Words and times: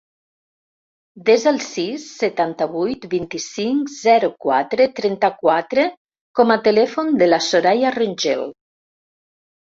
Desa 1.25 1.47
el 1.49 1.57
sis, 1.65 2.05
setanta-vuit, 2.21 3.03
vint-i-cinc, 3.11 3.91
zero, 3.97 4.29
quatre, 4.45 4.87
trenta-quatre 4.99 5.83
com 6.39 6.55
a 6.55 6.57
telèfon 6.69 7.13
de 7.23 7.29
la 7.29 7.39
Soraya 7.49 7.93
Rengel. 7.97 8.43